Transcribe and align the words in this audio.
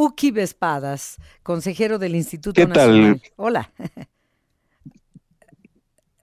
Uki 0.00 0.32
Espadas, 0.40 1.18
consejero 1.42 1.98
del 1.98 2.16
Instituto 2.16 2.66
Nacional. 2.66 3.20
Hola. 3.36 3.70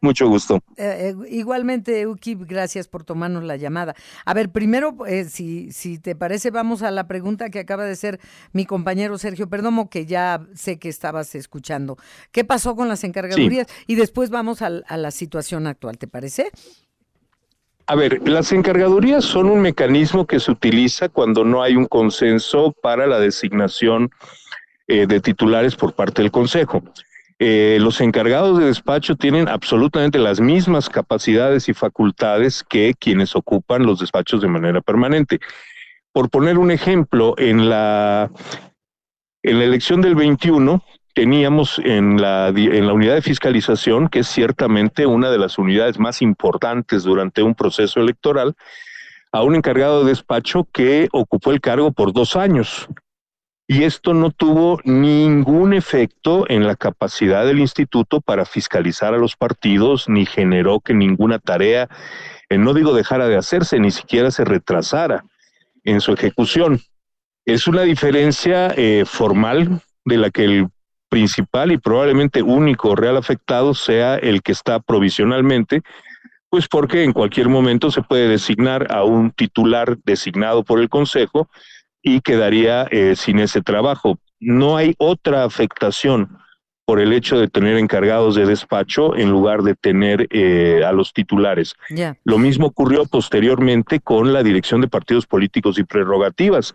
Mucho 0.01 0.27
gusto. 0.27 0.63
Eh, 0.77 1.13
eh, 1.13 1.29
igualmente, 1.29 2.08
Uki, 2.08 2.36
gracias 2.36 2.88
por 2.88 3.04
tomarnos 3.04 3.44
la 3.44 3.55
llamada. 3.55 3.94
A 4.26 4.34
ver, 4.34 4.52
primero, 4.52 5.05
eh, 5.05 5.26
si, 5.26 5.71
si 5.71 6.00
te 6.00 6.16
parece, 6.16 6.50
vamos 6.50 6.82
a 6.82 6.90
la 6.90 7.08
pregunta 7.08 7.52
que 7.52 7.60
acaba 7.60 7.84
de 7.84 7.96
ser 7.96 8.20
mi 8.52 8.66
compañero 8.66 9.20
Sergio 9.20 9.48
Perdomo, 9.48 9.91
que 9.91 10.07
ya 10.07 10.48
sé 10.55 10.80
que 10.80 10.89
estabas 10.89 11.36
escuchando. 11.36 11.98
¿Qué 12.32 12.44
pasó 12.44 12.75
con 12.75 12.88
las 12.88 13.04
encargadurías? 13.04 13.68
Y 13.86 13.94
después 13.94 14.32
vamos 14.32 14.64
a, 14.64 14.68
a 14.88 14.98
la 14.98 15.12
situación 15.12 15.68
actual, 15.68 16.00
¿te 16.00 16.07
parece? 16.07 16.52
A 17.88 17.95
ver, 17.95 18.27
las 18.27 18.51
encargadurías 18.51 19.23
son 19.23 19.49
un 19.49 19.61
mecanismo 19.61 20.27
que 20.27 20.39
se 20.39 20.51
utiliza 20.51 21.09
cuando 21.09 21.43
no 21.43 21.63
hay 21.63 21.75
un 21.75 21.86
consenso 21.86 22.73
para 22.81 23.07
la 23.07 23.19
designación 23.19 24.11
de 24.87 25.19
titulares 25.19 25.75
por 25.75 25.93
parte 25.93 26.21
del 26.21 26.31
Consejo. 26.31 26.81
Eh, 27.39 27.78
los 27.79 28.01
encargados 28.01 28.57
de 28.57 28.65
despacho 28.65 29.15
tienen 29.15 29.47
absolutamente 29.47 30.18
las 30.18 30.39
mismas 30.39 30.89
capacidades 30.89 31.69
y 31.69 31.73
facultades 31.73 32.64
que 32.64 32.95
quienes 33.00 33.36
ocupan 33.36 33.86
los 33.86 34.00
despachos 34.00 34.42
de 34.42 34.47
manera 34.47 34.81
permanente. 34.81 35.39
Por 36.11 36.31
poner 36.31 36.58
un 36.58 36.72
ejemplo, 36.72 37.36
en 37.38 37.69
la, 37.69 38.31
en 39.44 39.59
la 39.59 39.66
elección 39.66 40.02
del 40.02 40.16
21 40.16 40.83
teníamos 41.17 41.81
en 41.84 42.22
la, 42.22 42.53
unidad 42.94 43.16
de 43.16 43.23
fiscalización, 43.23 44.08
que 44.08 44.20
es 44.20 44.28
ciertamente 44.28 45.08
una 45.08 45.31
de 45.31 45.40
las 45.40 45.58
unidades 45.58 45.98
más 45.98 46.22
importantes 46.22 47.02
durante 47.02 47.42
un 47.42 47.56
proceso 47.56 48.00
electoral, 48.00 48.53
a 49.31 49.42
un 49.42 49.56
encargado 49.56 50.03
de 50.03 50.12
despacho 50.12 50.67
que 50.72 51.09
ocupó 51.12 51.50
el 51.50 51.59
cargo 51.59 51.92
por 51.92 52.14
dos 52.14 52.36
años 52.36 52.88
y 53.67 53.81
esto 53.81 54.14
no 54.14 54.30
tuvo 54.30 54.80
ningún 54.84 55.73
efecto 55.73 56.45
en 56.50 56.67
la 56.67 56.76
capacidad 56.76 57.48
del 57.48 57.58
instituto 57.58 58.22
para 58.22 58.46
fiscalizar 58.46 59.16
a 59.16 59.18
los 59.18 59.36
partidos, 59.36 60.08
ni 60.08 60.28
generó 60.28 60.81
que 60.81 60.94
ninguna 60.94 61.40
tarea, 61.40 61.90
eh, 62.48 62.59
no 62.59 62.76
digo 62.76 62.94
dejara 62.94 63.28
de 63.28 63.38
hacerse, 63.38 63.80
ni 63.80 63.90
siquiera 63.90 64.30
se 64.30 64.46
retrasara 64.46 65.26
en 65.84 66.00
su 66.00 66.14
ejecución. 66.14 66.80
Es 67.44 67.68
una 67.68 67.81
diferencia 67.81 68.68
eh, 68.78 69.04
formal 69.04 69.81
de 70.06 70.18
la 70.18 70.30
que 70.30 70.44
el 70.44 70.68
principal 71.09 71.72
y 71.72 71.77
probablemente 71.77 72.41
único 72.41 72.95
real 72.95 73.17
afectado 73.17 73.73
sea 73.73 74.16
el 74.16 74.41
que 74.41 74.52
está 74.52 74.80
provisionalmente, 74.80 75.81
pues 76.50 76.67
porque 76.67 77.03
en 77.03 77.13
cualquier 77.13 77.50
momento 77.50 77.91
se 77.91 78.02
puede 78.02 78.27
designar 78.27 78.91
a 78.91 79.03
un 79.03 79.31
titular 79.31 79.97
designado 80.05 80.63
por 80.63 80.80
el 80.80 80.89
Consejo, 80.89 81.50
y 82.08 82.22
quedaría 82.22 82.88
eh, 82.89 83.16
sin 83.17 83.39
ese 83.39 83.61
trabajo. 83.61 84.17
No 84.39 84.78
hay 84.78 84.95
otra 84.97 85.44
afectación 85.44 86.38
por 86.88 87.02
el 87.02 87.12
hecho 87.12 87.38
de 87.38 87.50
tener 87.50 87.76
encargados 87.76 88.36
de 88.36 88.46
despacho 88.46 89.14
en 89.18 89.30
lugar 89.30 89.62
de 89.62 89.76
tener 89.76 90.26
eh, 90.30 90.86
a 90.88 90.94
los 90.94 91.12
titulares. 91.12 91.76
Lo 92.24 92.38
mismo 92.38 92.68
ocurrió 92.68 93.06
posteriormente 93.06 94.00
con 94.00 94.32
la 94.32 94.42
dirección 94.42 94.80
de 94.80 94.88
partidos 94.88 95.26
políticos 95.26 95.78
y 95.78 95.84
prerrogativas, 95.84 96.74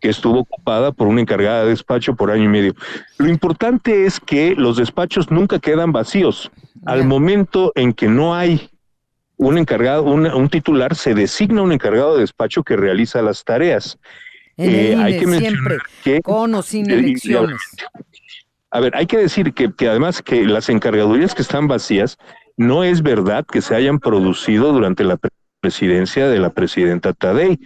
que 0.00 0.08
estuvo 0.08 0.38
ocupada 0.38 0.90
por 0.92 1.06
una 1.06 1.20
encargada 1.20 1.64
de 1.64 1.68
despacho 1.68 2.16
por 2.16 2.30
año 2.30 2.44
y 2.44 2.48
medio. 2.48 2.74
Lo 3.18 3.28
importante 3.28 4.06
es 4.06 4.20
que 4.20 4.54
los 4.56 4.78
despachos 4.78 5.30
nunca 5.30 5.58
quedan 5.58 5.92
vacíos. 5.92 6.50
Al 6.86 7.04
momento 7.04 7.72
en 7.74 7.92
que 7.92 8.08
no 8.08 8.34
hay 8.34 8.70
un 9.36 9.58
encargado, 9.58 10.04
un 10.04 10.48
titular, 10.48 10.94
se 10.94 11.12
designa 11.12 11.60
un 11.60 11.72
encargado 11.72 12.14
de 12.14 12.22
despacho 12.22 12.62
que 12.62 12.74
realiza 12.74 13.20
las 13.20 13.44
tareas. 13.44 13.98
Eh, 14.56 14.96
hay 14.98 15.18
que 15.18 15.26
siempre, 15.26 15.78
que, 16.04 16.22
con 16.22 16.54
o 16.54 16.62
sin 16.62 16.90
elecciones. 16.90 17.60
A 18.72 18.80
ver, 18.80 18.96
hay 18.96 19.06
que 19.06 19.18
decir 19.18 19.52
que, 19.52 19.72
que 19.72 19.88
además 19.88 20.22
que 20.22 20.46
las 20.46 20.70
encargadurías 20.70 21.34
que 21.34 21.42
están 21.42 21.68
vacías, 21.68 22.16
no 22.56 22.84
es 22.84 23.02
verdad 23.02 23.44
que 23.44 23.60
se 23.60 23.74
hayan 23.74 23.98
producido 23.98 24.72
durante 24.72 25.04
la 25.04 25.18
presidencia 25.60 26.26
de 26.28 26.38
la 26.38 26.50
presidenta 26.50 27.12
Tadei. 27.12 27.60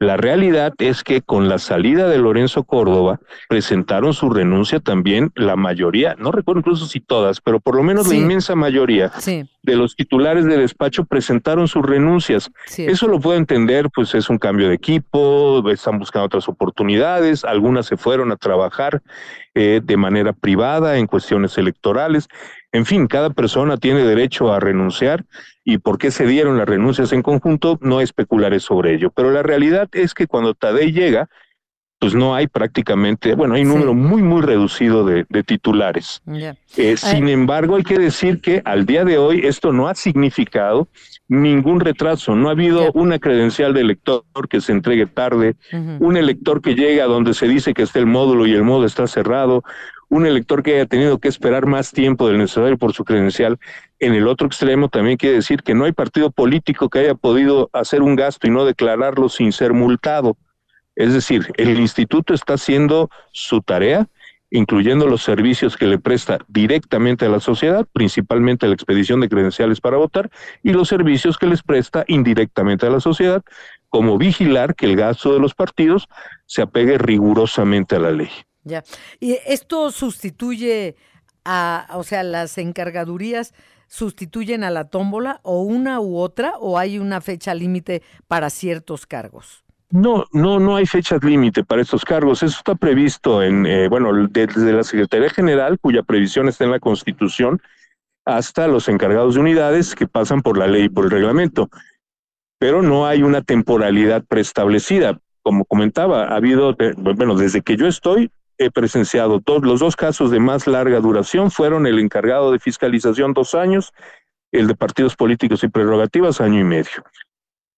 La 0.00 0.16
realidad 0.16 0.72
es 0.78 1.02
que 1.02 1.22
con 1.22 1.48
la 1.48 1.58
salida 1.58 2.08
de 2.08 2.18
Lorenzo 2.18 2.62
Córdoba 2.62 3.18
presentaron 3.48 4.14
su 4.14 4.30
renuncia 4.30 4.78
también 4.78 5.32
la 5.34 5.56
mayoría, 5.56 6.14
no 6.18 6.30
recuerdo 6.30 6.60
incluso 6.60 6.86
si 6.86 7.00
todas, 7.00 7.40
pero 7.40 7.58
por 7.58 7.74
lo 7.74 7.82
menos 7.82 8.06
la 8.06 8.14
inmensa 8.14 8.54
mayoría 8.54 9.10
de 9.62 9.76
los 9.76 9.96
titulares 9.96 10.44
de 10.44 10.56
despacho 10.56 11.04
presentaron 11.04 11.66
sus 11.66 11.84
renuncias. 11.84 12.50
Eso 12.76 13.08
lo 13.08 13.18
puedo 13.18 13.36
entender, 13.36 13.90
pues 13.92 14.14
es 14.14 14.30
un 14.30 14.38
cambio 14.38 14.68
de 14.68 14.74
equipo, 14.74 15.68
están 15.68 15.98
buscando 15.98 16.26
otras 16.26 16.48
oportunidades, 16.48 17.44
algunas 17.44 17.86
se 17.86 17.96
fueron 17.96 18.30
a 18.30 18.36
trabajar 18.36 19.02
eh, 19.54 19.80
de 19.82 19.96
manera 19.96 20.32
privada 20.32 20.98
en 20.98 21.08
cuestiones 21.08 21.58
electorales. 21.58 22.28
En 22.72 22.84
fin, 22.84 23.06
cada 23.06 23.30
persona 23.30 23.76
tiene 23.76 24.04
derecho 24.04 24.52
a 24.52 24.60
renunciar 24.60 25.24
y 25.64 25.78
por 25.78 25.98
qué 25.98 26.10
se 26.10 26.26
dieron 26.26 26.58
las 26.58 26.68
renuncias 26.68 27.12
en 27.12 27.22
conjunto, 27.22 27.78
no 27.80 28.00
especularé 28.00 28.60
sobre 28.60 28.94
ello. 28.94 29.10
Pero 29.14 29.30
la 29.30 29.42
realidad 29.42 29.88
es 29.92 30.14
que 30.14 30.26
cuando 30.26 30.54
Tadei 30.54 30.92
llega, 30.92 31.28
pues 31.98 32.14
no 32.14 32.34
hay 32.34 32.46
prácticamente, 32.46 33.34
bueno, 33.34 33.54
hay 33.54 33.62
un 33.62 33.68
número 33.68 33.92
muy, 33.92 34.22
muy 34.22 34.42
reducido 34.42 35.04
de, 35.04 35.24
titulares. 35.42 36.22
Eh, 36.76 36.96
sin 36.96 37.28
embargo, 37.28 37.74
hay 37.74 37.82
que 37.82 37.98
decir 37.98 38.40
que 38.40 38.62
al 38.64 38.86
día 38.86 39.04
de 39.04 39.18
hoy 39.18 39.40
esto 39.44 39.72
no 39.72 39.88
ha 39.88 39.94
significado 39.96 40.88
ningún 41.26 41.80
retraso, 41.80 42.36
no 42.36 42.48
ha 42.48 42.52
habido 42.52 42.92
una 42.92 43.18
credencial 43.18 43.74
de 43.74 43.80
elector 43.80 44.22
que 44.48 44.60
se 44.60 44.72
entregue 44.72 45.06
tarde, 45.06 45.56
un 45.72 46.16
elector 46.16 46.62
que 46.62 46.76
llega 46.76 47.04
donde 47.06 47.34
se 47.34 47.48
dice 47.48 47.74
que 47.74 47.82
está 47.82 47.98
el 47.98 48.06
módulo 48.06 48.46
y 48.46 48.54
el 48.54 48.62
módulo 48.62 48.86
está 48.86 49.06
cerrado, 49.08 49.64
un 50.08 50.26
elector 50.26 50.62
que 50.62 50.74
haya 50.74 50.86
tenido 50.86 51.18
que 51.18 51.28
esperar 51.28 51.66
más 51.66 51.92
tiempo 51.92 52.28
del 52.28 52.38
necesario 52.38 52.78
por 52.78 52.92
su 52.92 53.04
credencial. 53.04 53.58
En 53.98 54.14
el 54.14 54.26
otro 54.26 54.46
extremo 54.46 54.88
también 54.88 55.16
quiere 55.16 55.36
decir 55.36 55.62
que 55.62 55.74
no 55.74 55.84
hay 55.84 55.92
partido 55.92 56.30
político 56.30 56.88
que 56.88 57.00
haya 57.00 57.14
podido 57.14 57.68
hacer 57.72 58.02
un 58.02 58.16
gasto 58.16 58.46
y 58.46 58.50
no 58.50 58.64
declararlo 58.64 59.28
sin 59.28 59.52
ser 59.52 59.72
multado. 59.72 60.36
Es 60.96 61.12
decir, 61.12 61.52
el 61.56 61.78
instituto 61.78 62.34
está 62.34 62.54
haciendo 62.54 63.10
su 63.32 63.60
tarea, 63.60 64.08
incluyendo 64.50 65.06
los 65.06 65.22
servicios 65.22 65.76
que 65.76 65.86
le 65.86 65.98
presta 65.98 66.38
directamente 66.48 67.26
a 67.26 67.28
la 67.28 67.38
sociedad, 67.38 67.86
principalmente 67.92 68.66
la 68.66 68.74
expedición 68.74 69.20
de 69.20 69.28
credenciales 69.28 69.80
para 69.80 69.98
votar, 69.98 70.30
y 70.62 70.72
los 70.72 70.88
servicios 70.88 71.36
que 71.36 71.46
les 71.46 71.62
presta 71.62 72.04
indirectamente 72.08 72.86
a 72.86 72.90
la 72.90 73.00
sociedad, 73.00 73.42
como 73.90 74.18
vigilar 74.18 74.74
que 74.74 74.86
el 74.86 74.96
gasto 74.96 75.32
de 75.32 75.40
los 75.40 75.54
partidos 75.54 76.08
se 76.46 76.62
apegue 76.62 76.98
rigurosamente 76.98 77.96
a 77.96 78.00
la 78.00 78.10
ley. 78.10 78.30
Ya. 78.68 78.84
¿Y 79.18 79.38
esto 79.46 79.90
sustituye 79.90 80.96
a, 81.44 81.88
o 81.94 82.04
sea, 82.04 82.22
las 82.22 82.58
encargadurías 82.58 83.54
sustituyen 83.88 84.62
a 84.64 84.70
la 84.70 84.84
tómbola 84.84 85.40
o 85.42 85.62
una 85.62 86.00
u 86.00 86.18
otra 86.18 86.52
o 86.60 86.78
hay 86.78 86.98
una 86.98 87.20
fecha 87.20 87.54
límite 87.54 88.02
para 88.28 88.50
ciertos 88.50 89.06
cargos? 89.06 89.64
No, 89.90 90.26
no, 90.32 90.60
no 90.60 90.76
hay 90.76 90.84
fecha 90.84 91.16
límite 91.20 91.64
para 91.64 91.80
estos 91.80 92.04
cargos. 92.04 92.42
Eso 92.42 92.58
está 92.58 92.74
previsto 92.74 93.42
en, 93.42 93.64
eh, 93.64 93.88
bueno, 93.88 94.12
desde 94.28 94.72
la 94.72 94.84
Secretaría 94.84 95.30
General, 95.30 95.78
cuya 95.80 96.02
previsión 96.02 96.48
está 96.48 96.64
en 96.64 96.72
la 96.72 96.80
Constitución, 96.80 97.62
hasta 98.26 98.68
los 98.68 98.88
encargados 98.88 99.34
de 99.34 99.40
unidades 99.40 99.94
que 99.94 100.06
pasan 100.06 100.42
por 100.42 100.58
la 100.58 100.66
ley 100.66 100.84
y 100.84 100.88
por 100.90 101.06
el 101.06 101.10
reglamento. 101.10 101.70
Pero 102.58 102.82
no 102.82 103.06
hay 103.06 103.22
una 103.22 103.40
temporalidad 103.40 104.22
preestablecida. 104.28 105.18
Como 105.42 105.64
comentaba, 105.64 106.24
ha 106.24 106.36
habido, 106.36 106.76
bueno, 106.98 107.36
desde 107.36 107.62
que 107.62 107.78
yo 107.78 107.86
estoy, 107.86 108.30
he 108.58 108.70
presenciado 108.70 109.40
todos 109.40 109.62
los 109.62 109.80
dos 109.80 109.96
casos 109.96 110.30
de 110.30 110.40
más 110.40 110.66
larga 110.66 111.00
duración 111.00 111.50
fueron 111.50 111.86
el 111.86 111.98
encargado 111.98 112.52
de 112.52 112.58
fiscalización 112.58 113.32
dos 113.32 113.54
años, 113.54 113.92
el 114.52 114.66
de 114.66 114.74
partidos 114.74 115.16
políticos 115.16 115.62
y 115.62 115.68
prerrogativas 115.68 116.40
año 116.40 116.60
y 116.60 116.64
medio. 116.64 117.04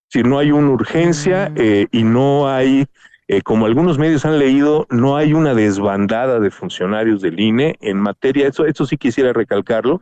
Si 0.08 0.22
no 0.22 0.38
hay 0.38 0.50
una 0.50 0.70
urgencia 0.70 1.50
mm. 1.50 1.54
eh, 1.56 1.86
y 1.92 2.02
no 2.02 2.48
hay, 2.48 2.86
eh, 3.28 3.42
como 3.42 3.66
algunos 3.66 3.98
medios 3.98 4.24
han 4.24 4.38
leído, 4.38 4.86
no 4.90 5.16
hay 5.16 5.34
una 5.34 5.54
desbandada 5.54 6.40
de 6.40 6.50
funcionarios 6.50 7.20
del 7.22 7.38
INE 7.38 7.76
en 7.81 7.99
materia, 7.99 8.49
eso, 8.49 8.64
eso 8.64 8.87
sí 8.87 8.96
quisiera 8.96 9.32
recalcarlo. 9.32 10.00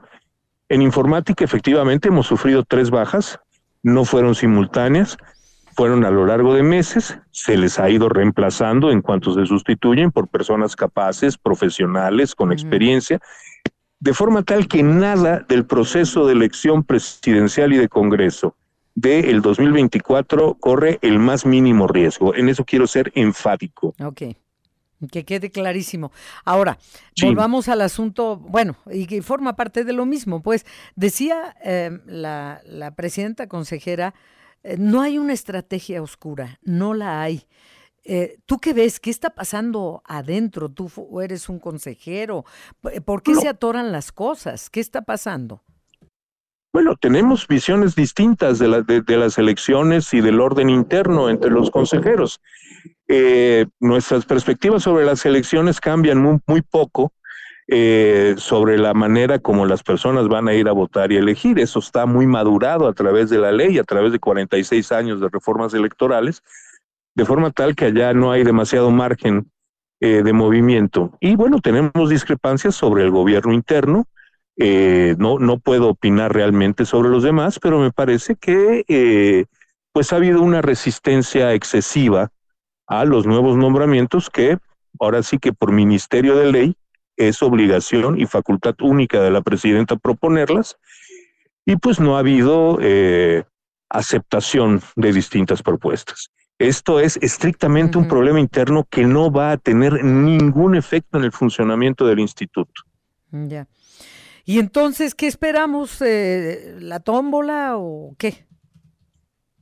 En 0.68 0.82
informática 0.82 1.44
efectivamente 1.44 2.08
hemos 2.08 2.26
sufrido 2.26 2.62
tres 2.62 2.90
bajas, 2.90 3.40
no 3.82 4.04
fueron 4.04 4.34
simultáneas, 4.34 5.18
fueron 5.78 6.04
a 6.04 6.10
lo 6.10 6.26
largo 6.26 6.54
de 6.54 6.64
meses, 6.64 7.20
se 7.30 7.56
les 7.56 7.78
ha 7.78 7.88
ido 7.88 8.08
reemplazando 8.08 8.90
en 8.90 9.00
cuanto 9.00 9.32
se 9.32 9.46
sustituyen 9.46 10.10
por 10.10 10.26
personas 10.26 10.74
capaces, 10.74 11.38
profesionales, 11.38 12.34
con 12.34 12.50
experiencia, 12.50 13.20
de 14.00 14.12
forma 14.12 14.42
tal 14.42 14.66
que 14.66 14.82
nada 14.82 15.46
del 15.48 15.66
proceso 15.66 16.26
de 16.26 16.32
elección 16.32 16.82
presidencial 16.82 17.72
y 17.72 17.76
de 17.76 17.88
Congreso 17.88 18.56
del 18.96 19.40
2024 19.40 20.56
corre 20.58 20.98
el 21.00 21.20
más 21.20 21.46
mínimo 21.46 21.86
riesgo. 21.86 22.34
En 22.34 22.48
eso 22.48 22.64
quiero 22.64 22.88
ser 22.88 23.12
enfático. 23.14 23.94
Ok. 24.04 24.34
Que 25.12 25.24
quede 25.24 25.52
clarísimo. 25.52 26.10
Ahora, 26.44 26.76
volvamos 27.22 27.68
al 27.68 27.82
asunto, 27.82 28.36
bueno, 28.36 28.74
y 28.90 29.06
que 29.06 29.22
forma 29.22 29.54
parte 29.54 29.84
de 29.84 29.92
lo 29.92 30.06
mismo. 30.06 30.42
Pues 30.42 30.66
decía 30.96 31.54
eh, 31.64 32.00
la, 32.04 32.62
la 32.64 32.96
presidenta 32.96 33.46
consejera 33.46 34.12
no 34.78 35.00
hay 35.00 35.18
una 35.18 35.32
estrategia 35.32 36.02
oscura, 36.02 36.58
no 36.62 36.94
la 36.94 37.22
hay. 37.22 37.44
Eh, 38.04 38.38
¿Tú 38.46 38.58
qué 38.58 38.72
ves? 38.72 39.00
¿Qué 39.00 39.10
está 39.10 39.30
pasando 39.30 40.02
adentro? 40.06 40.70
Tú 40.70 41.20
eres 41.20 41.48
un 41.48 41.58
consejero. 41.58 42.44
¿Por 43.04 43.22
qué 43.22 43.34
se 43.34 43.48
atoran 43.48 43.92
las 43.92 44.12
cosas? 44.12 44.70
¿Qué 44.70 44.80
está 44.80 45.02
pasando? 45.02 45.62
Bueno, 46.72 46.96
tenemos 46.96 47.46
visiones 47.46 47.94
distintas 47.94 48.58
de, 48.58 48.82
de, 48.82 49.16
las 49.16 49.38
elecciones 49.38 50.12
y 50.14 50.20
del 50.20 50.40
orden 50.40 50.70
interno 50.70 51.28
entre 51.28 51.50
los 51.50 51.70
consejeros. 51.70 52.40
Eh, 53.08 53.66
nuestras 53.80 54.26
perspectivas 54.26 54.82
sobre 54.82 55.04
las 55.04 55.24
elecciones 55.26 55.80
cambian 55.80 56.18
muy, 56.18 56.38
muy 56.46 56.62
poco 56.62 57.12
eh, 57.70 58.34
sobre 58.38 58.78
la 58.78 58.94
manera 58.94 59.38
como 59.38 59.66
las 59.66 59.82
personas 59.82 60.26
van 60.26 60.48
a 60.48 60.54
ir 60.54 60.68
a 60.68 60.72
votar 60.72 61.12
y 61.12 61.16
elegir. 61.16 61.58
Eso 61.58 61.80
está 61.80 62.06
muy 62.06 62.26
madurado 62.26 62.88
a 62.88 62.94
través 62.94 63.28
de 63.28 63.36
la 63.36 63.52
ley, 63.52 63.78
a 63.78 63.84
través 63.84 64.10
de 64.10 64.18
46 64.18 64.90
años 64.90 65.20
de 65.20 65.28
reformas 65.28 65.74
electorales, 65.74 66.42
de 67.14 67.26
forma 67.26 67.50
tal 67.50 67.76
que 67.76 67.84
allá 67.84 68.14
no 68.14 68.32
hay 68.32 68.42
demasiado 68.42 68.90
margen 68.90 69.50
eh, 70.00 70.22
de 70.22 70.32
movimiento. 70.32 71.12
Y 71.20 71.36
bueno, 71.36 71.60
tenemos 71.60 72.08
discrepancias 72.08 72.74
sobre 72.74 73.04
el 73.04 73.10
gobierno 73.10 73.52
interno. 73.52 74.06
Eh, 74.56 75.14
no, 75.18 75.38
no 75.38 75.58
puedo 75.58 75.90
opinar 75.90 76.32
realmente 76.32 76.86
sobre 76.86 77.10
los 77.10 77.22
demás, 77.22 77.58
pero 77.60 77.78
me 77.78 77.92
parece 77.92 78.34
que 78.34 79.46
pues 79.92 80.12
ha 80.12 80.16
habido 80.16 80.40
una 80.40 80.62
resistencia 80.62 81.52
excesiva 81.52 82.30
a 82.86 83.04
los 83.04 83.26
nuevos 83.26 83.58
nombramientos 83.58 84.30
que 84.30 84.56
ahora 84.98 85.22
sí 85.22 85.38
que 85.38 85.52
por 85.52 85.70
ministerio 85.70 86.34
de 86.34 86.50
ley 86.50 86.76
es 87.18 87.42
obligación 87.42 88.18
y 88.18 88.26
facultad 88.26 88.74
única 88.80 89.20
de 89.20 89.30
la 89.30 89.42
presidenta 89.42 89.96
proponerlas, 89.96 90.78
y 91.66 91.76
pues 91.76 92.00
no 92.00 92.16
ha 92.16 92.20
habido 92.20 92.78
eh, 92.80 93.44
aceptación 93.90 94.80
de 94.96 95.12
distintas 95.12 95.62
propuestas. 95.62 96.30
Esto 96.58 96.98
es 96.98 97.18
estrictamente 97.18 97.98
un 97.98 98.08
problema 98.08 98.40
interno 98.40 98.86
que 98.90 99.04
no 99.04 99.30
va 99.30 99.52
a 99.52 99.58
tener 99.58 100.02
ningún 100.02 100.74
efecto 100.74 101.18
en 101.18 101.24
el 101.24 101.32
funcionamiento 101.32 102.06
del 102.06 102.18
instituto. 102.20 102.82
Ya. 103.30 103.68
¿Y 104.44 104.58
entonces 104.58 105.14
qué 105.14 105.26
esperamos? 105.26 106.00
Eh, 106.00 106.76
¿La 106.80 107.00
tómbola 107.00 107.76
o 107.76 108.14
qué? 108.18 108.46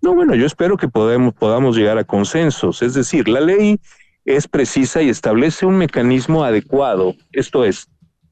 No, 0.01 0.15
bueno, 0.15 0.35
yo 0.37 0.47
espero 0.47 0.77
que 0.77 0.89
podamos, 0.89 1.35
podamos 1.35 1.77
llegar 1.77 1.99
a 1.99 2.05
consensos. 2.05 2.81
Es 2.83 2.95
decir, 2.95 3.29
la 3.29 3.41
ley 3.41 3.81
es 4.27 4.49
precisa 4.49 5.01
y 5.03 5.09
establece 5.09 5.65
un 5.65 5.79
mecanismo 5.79 6.45
adecuado. 6.45 7.15
Esto 7.33 7.65
es, 7.65 7.89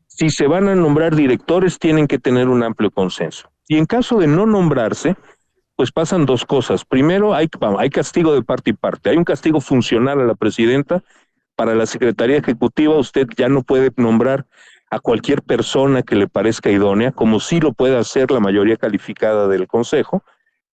si 0.09 0.29
se 0.29 0.47
van 0.47 0.69
a 0.69 0.75
nombrar 0.75 1.15
directores, 1.15 1.79
tienen 1.79 2.09
que 2.09 2.19
tener 2.19 2.49
un 2.49 2.63
amplio 2.63 2.91
consenso. 2.91 3.51
Y 3.69 3.79
en 3.79 3.87
caso 3.87 4.19
de 4.19 4.27
no 4.27 4.45
nombrarse, 4.45 5.17
pues 5.77 5.93
pasan 5.93 6.27
dos 6.27 6.45
cosas. 6.45 6.85
Primero, 6.85 7.35
hay, 7.35 7.49
castigo 7.91 8.35
de 8.35 8.43
parte 8.43 8.71
y 8.71 8.73
parte. 8.75 9.11
Hay 9.11 9.17
un 9.17 9.25
castigo 9.25 9.61
funcional 9.61 10.21
a 10.21 10.25
la 10.25 10.35
presidenta. 10.35 11.03
Para 11.57 11.75
la 11.75 11.87
Secretaría 11.87 12.39
Ejecutiva, 12.39 12.97
usted 12.97 13.29
ya 13.37 13.49
no 13.49 13.63
puede 13.63 13.91
nombrar 13.97 14.47
a 14.91 14.99
cualquier 14.99 15.43
persona 15.43 16.03
que 16.03 16.17
le 16.17 16.29
parezca 16.29 16.71
idónea, 16.71 17.13
como 17.13 17.41
sí 17.41 17.61
lo 17.61 17.73
puede 17.73 17.97
hacer 17.97 18.31
la 18.31 18.41
mayoría 18.41 18.77
calificada 18.77 19.49
del 19.49 19.67
Consejo. 19.67 20.25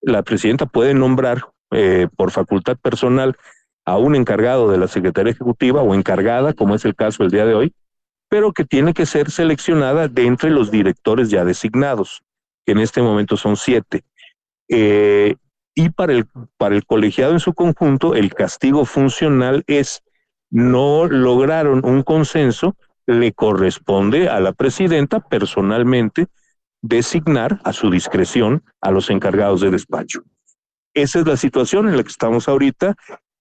La 0.02 0.24
presidenta 0.24 0.66
puede 0.66 0.94
nombrar 0.94 1.46
eh, 1.72 2.08
por 2.18 2.32
facultad 2.32 2.78
personal 2.78 3.38
a 3.86 3.98
un 3.98 4.16
encargado 4.16 4.70
de 4.72 4.78
la 4.78 4.88
Secretaría 4.88 5.32
Ejecutiva 5.32 5.82
o 5.82 5.96
encargada, 5.96 6.54
como 6.54 6.76
es 6.76 6.86
el 6.86 6.96
caso 6.96 7.24
el 7.24 7.32
día 7.32 7.46
de 7.46 7.56
hoy, 7.56 7.74
pero 8.30 8.54
que 8.54 8.66
tiene 8.66 8.94
que 8.94 9.06
ser 9.06 9.30
seleccionada 9.30 10.08
de 10.08 10.26
entre 10.26 10.52
los 10.52 10.72
directores 10.72 11.30
ya 11.30 11.44
designados, 11.44 12.22
que 12.66 12.72
en 12.72 12.80
este 12.80 13.02
momento 13.02 13.36
son 13.36 13.58
siete. 13.58 14.04
Eh, 14.70 15.36
y 15.76 15.90
para 15.90 16.14
el, 16.14 16.28
para 16.58 16.76
el 16.76 16.86
colegiado 16.86 17.34
en 17.34 17.40
su 17.40 17.54
conjunto, 17.54 18.16
el 18.16 18.34
castigo 18.34 18.86
funcional 18.86 19.64
es 19.68 20.02
no 20.50 21.08
lograron 21.08 21.86
un 21.86 22.04
consenso, 22.04 22.76
le 23.06 23.34
corresponde 23.34 24.30
a 24.30 24.40
la 24.40 24.54
presidenta 24.54 25.20
personalmente 25.20 26.28
designar 26.82 27.60
a 27.64 27.74
su 27.74 27.90
discreción 27.90 28.64
a 28.82 28.92
los 28.92 29.10
encargados 29.10 29.62
de 29.62 29.72
despacho. 29.72 30.24
Esa 30.94 31.20
es 31.20 31.28
la 31.28 31.38
situación 31.38 31.88
en 31.88 31.96
la 31.96 32.04
que 32.04 32.10
estamos 32.10 32.50
ahorita 32.50 32.96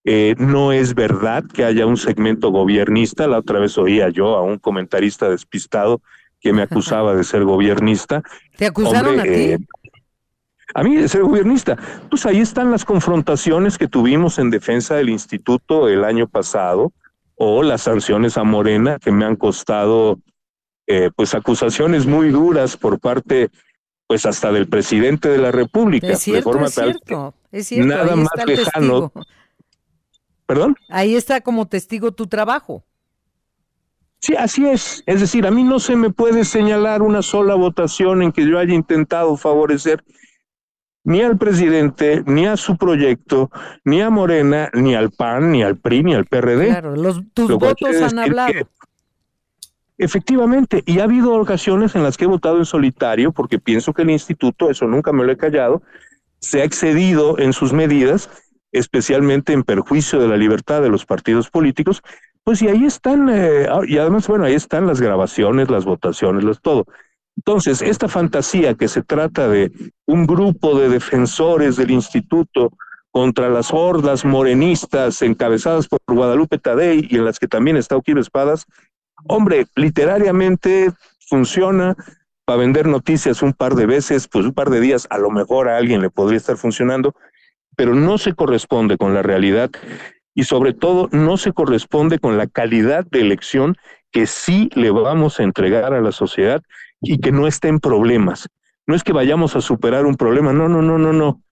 eh, 0.05 0.35
no 0.39 0.73
es 0.73 0.95
verdad 0.95 1.45
que 1.45 1.65
haya 1.65 1.87
un 1.87 1.97
segmento 1.97 2.51
gobiernista. 2.51 3.27
La 3.27 3.39
otra 3.39 3.59
vez 3.59 3.77
oía 3.77 4.09
yo 4.09 4.37
a 4.37 4.43
un 4.43 4.59
comentarista 4.59 5.29
despistado 5.29 6.01
que 6.41 6.53
me 6.53 6.63
acusaba 6.63 7.15
de 7.15 7.25
ser 7.25 7.45
gobiernista. 7.45 8.23
¿Te 8.57 8.67
acusaron 8.67 9.21
a 9.21 9.25
ti? 9.25 9.29
Eh, 9.29 9.59
a 10.75 10.83
mí 10.83 10.97
de 10.97 11.09
ser 11.09 11.23
gobiernista. 11.23 11.77
Pues 12.09 12.25
ahí 12.27 12.41
están 12.41 12.71
las 12.71 12.85
confrontaciones 12.85 13.77
que 13.77 13.89
tuvimos 13.89 14.39
en 14.39 14.51
defensa 14.51 14.95
del 14.95 15.11
instituto 15.11 15.89
el 15.89 16.05
año 16.05 16.29
pasado 16.29 16.93
o 17.35 17.63
las 17.63 17.83
sanciones 17.83 18.39
a 18.39 18.45
Morena 18.45 18.99
que 18.99 19.11
me 19.11 19.25
han 19.25 19.37
costado 19.37 20.19
eh, 20.87 21.11
pues 21.15 21.35
acusaciones 21.35 22.07
muy 22.07 22.31
duras 22.31 22.77
por 22.77 23.01
parte 23.01 23.51
pues 24.07 24.27
hasta 24.27 24.51
del 24.51 24.67
presidente 24.67 25.29
de 25.29 25.39
la 25.39 25.53
República. 25.53 26.09
Es 26.09 26.21
cierto, 26.21 26.39
de 26.39 26.43
forma 26.43 26.67
es 26.67 26.75
cierto, 26.75 27.35
es 27.53 27.67
cierto, 27.67 27.87
nada 27.87 28.17
más 28.17 28.31
lejano. 28.45 29.13
¿Perdón? 30.51 30.75
Ahí 30.89 31.15
está 31.15 31.43
como 31.43 31.69
testigo 31.69 32.11
tu 32.11 32.27
trabajo. 32.27 32.83
Sí, 34.19 34.35
así 34.35 34.67
es. 34.67 35.05
Es 35.07 35.21
decir, 35.21 35.47
a 35.47 35.53
mí 35.53 35.63
no 35.63 35.79
se 35.79 35.95
me 35.95 36.11
puede 36.11 36.45
señalar 36.45 37.03
una 37.03 37.23
sola 37.23 37.55
votación 37.55 38.21
en 38.21 38.33
que 38.33 38.45
yo 38.45 38.59
haya 38.59 38.75
intentado 38.75 39.37
favorecer 39.37 40.03
ni 41.05 41.23
al 41.23 41.39
presidente, 41.39 42.25
ni 42.27 42.49
a 42.49 42.57
su 42.57 42.77
proyecto, 42.77 43.53
ni 43.85 44.03
a 44.03 44.11
Morena, 44.11 44.69
ni 44.75 44.97
al 44.97 45.13
PAN, 45.13 45.53
ni 45.53 45.63
al 45.63 45.77
PRI, 45.77 46.03
ni 46.03 46.15
al 46.15 46.27
PRD. 46.27 46.67
Claro, 46.67 46.97
los, 46.97 47.23
tus 47.33 47.53
votos 47.53 48.03
han 48.03 48.19
hablado. 48.19 48.53
efectivamente, 49.99 50.83
y 50.85 50.99
ha 50.99 51.05
habido 51.05 51.33
ocasiones 51.35 51.95
en 51.95 52.03
las 52.03 52.17
que 52.17 52.25
he 52.25 52.27
votado 52.27 52.59
en 52.59 52.65
solitario, 52.65 53.31
porque 53.31 53.61
pienso 53.61 53.95
que 53.95 54.03
el 54.03 54.11
instituto, 54.11 54.69
eso 54.69 54.89
nunca 54.89 55.13
me 55.13 55.25
lo 55.25 55.31
he 55.31 55.37
callado, 55.37 55.81
se 56.41 56.63
ha 56.63 56.65
excedido 56.65 57.39
en 57.39 57.53
sus 57.53 57.73
medidas 57.73 58.29
especialmente 58.73 59.53
en 59.53 59.63
perjuicio 59.63 60.21
de 60.21 60.29
la 60.29 60.37
libertad 60.37 60.83
de 60.83 60.89
los 60.89 61.07
partidos 61.07 61.51
políticos, 61.51 62.03
pues 62.45 62.63
y 62.63 62.69
ahí 62.69 62.85
están, 62.85 63.29
eh, 63.31 63.69
y 63.87 63.99
además, 63.99 64.27
bueno, 64.27 64.45
ahí 64.45 64.55
están 64.55 64.87
las 64.87 65.01
grabaciones, 65.01 65.71
las 65.71 65.85
votaciones, 65.85 66.45
las 66.45 66.61
todo. 66.61 66.87
Entonces, 67.37 67.81
esta 67.83 68.09
fantasía 68.09 68.75
que 68.75 68.89
se 68.89 69.03
trata 69.03 69.49
de 69.49 69.73
un 70.07 70.27
grupo 70.27 70.79
de 70.79 70.89
defensores 70.89 71.77
del 71.77 71.91
instituto 71.91 72.73
contra 73.11 73.49
las 73.49 73.73
hordas 73.73 74.25
morenistas 74.25 75.21
encabezadas 75.23 75.89
por 75.89 76.01
Guadalupe 76.07 76.59
Tadei 76.59 77.07
y 77.11 77.17
en 77.17 77.25
las 77.25 77.39
que 77.39 77.49
también 77.49 77.77
está 77.77 77.97
Oquiro 77.97 78.21
Espadas, 78.21 78.67
hombre, 79.27 79.67
literariamente 79.75 80.93
funciona 81.29 81.97
para 82.45 82.59
vender 82.59 82.87
noticias 82.87 83.43
un 83.43 83.53
par 83.53 83.75
de 83.75 83.87
veces, 83.87 84.29
pues 84.29 84.45
un 84.45 84.53
par 84.53 84.71
de 84.71 84.81
días, 84.81 85.07
a 85.11 85.19
lo 85.19 85.31
mejor 85.31 85.69
a 85.69 85.77
alguien 85.77 86.03
le 86.03 86.11
podría 86.11 86.37
estar 86.37 86.57
funcionando, 86.57 87.15
pero 87.77 87.95
no 87.95 88.19
se 88.19 88.35
corresponde 88.35 88.97
con 88.97 89.15
la 89.15 89.23
realidad 89.23 89.71
y 90.35 90.45
sobre 90.45 90.73
todo 90.73 91.09
no 91.13 91.37
se 91.37 91.53
corresponde 91.53 92.19
con 92.19 92.39
la 92.39 92.47
calidad 92.47 93.05
de 93.11 93.21
elección 93.21 93.77
que 94.11 94.27
sí 94.27 94.71
le 94.75 94.91
vamos 94.91 95.39
a 95.39 95.43
entregar 95.43 95.95
a 95.95 96.01
la 96.01 96.13
sociedad 96.13 96.63
y 97.01 97.19
que 97.19 97.33
no 97.33 97.47
esté 97.47 97.69
en 97.69 97.81
problemas. 97.81 98.49
No 98.87 98.95
es 98.95 99.05
que 99.05 99.13
vayamos 99.13 99.57
a 99.57 99.61
superar 99.61 100.07
un 100.07 100.17
problema, 100.17 100.53
no, 100.53 100.69
no, 100.69 100.83
no, 100.83 100.99
no, 100.99 101.13
no. 101.13 101.43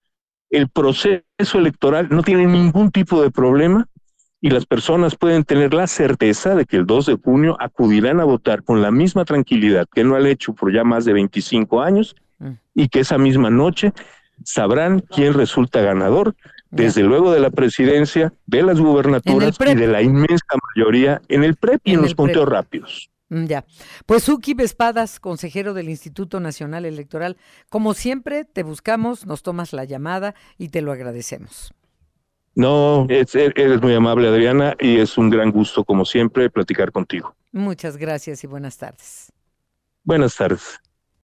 El 0.49 0.67
proceso 0.69 1.23
electoral 1.53 2.07
no 2.09 2.23
tiene 2.23 2.45
ningún 2.45 2.91
tipo 2.91 3.21
de 3.21 3.31
problema 3.31 3.87
y 4.41 4.49
las 4.49 4.65
personas 4.65 5.15
pueden 5.15 5.43
tener 5.43 5.73
la 5.73 5.87
certeza 5.87 6.55
de 6.55 6.65
que 6.65 6.77
el 6.77 6.85
2 6.85 7.05
de 7.05 7.17
junio 7.23 7.57
acudirán 7.59 8.19
a 8.19 8.23
votar 8.23 8.63
con 8.63 8.81
la 8.81 8.91
misma 8.91 9.25
tranquilidad 9.25 9.87
que 9.93 10.03
no 10.03 10.15
han 10.15 10.25
hecho 10.25 10.53
por 10.53 10.73
ya 10.73 10.83
más 10.83 11.05
de 11.05 11.13
25 11.13 11.81
años 11.81 12.15
mm. 12.39 12.51
y 12.75 12.87
que 12.87 13.01
esa 13.01 13.17
misma 13.17 13.49
noche 13.49 13.93
sabrán 14.43 15.01
quién 15.01 15.33
resulta 15.33 15.81
ganador, 15.81 16.35
desde 16.71 17.03
luego 17.03 17.31
de 17.31 17.39
la 17.39 17.49
presidencia, 17.49 18.33
de 18.45 18.63
las 18.63 18.79
gubernaturas 18.79 19.57
y 19.59 19.75
de 19.75 19.87
la 19.87 20.01
inmensa 20.01 20.45
mayoría 20.75 21.21
en 21.27 21.43
el 21.43 21.55
PREP 21.55 21.81
y 21.83 21.93
en, 21.93 22.01
los 22.01 22.15
conteos 22.15 22.47
rápidos. 22.47 23.09
Mm, 23.29 23.45
ya. 23.45 23.65
Pues 24.05 24.27
Uki 24.29 24.55
Espadas, 24.59 25.19
consejero 25.19 25.73
del 25.73 25.89
Instituto 25.89 26.39
Nacional 26.39 26.85
Electoral, 26.85 27.37
como 27.69 27.93
siempre 27.93 28.45
te 28.45 28.63
buscamos, 28.63 29.25
nos 29.25 29.43
tomas 29.43 29.73
la 29.73 29.85
llamada 29.85 30.35
y 30.57 30.69
te 30.69 30.81
lo 30.81 30.91
agradecemos. 30.91 31.73
No, 32.55 33.07
eres 33.09 33.81
muy 33.81 33.93
amable 33.93 34.27
Adriana 34.27 34.75
y 34.79 34.97
es 34.97 35.17
un 35.17 35.29
gran 35.29 35.51
gusto 35.51 35.85
como 35.85 36.03
siempre 36.05 36.49
platicar 36.49 36.91
contigo. 36.91 37.35
Muchas 37.51 37.95
gracias 37.97 38.43
y 38.43 38.47
buenas 38.47 38.77
tardes. 38.77 39.31
Buenas 40.03 40.35
tardes. 40.35 40.79